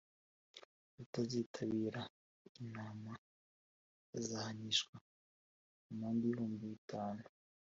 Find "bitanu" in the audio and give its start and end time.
6.73-7.21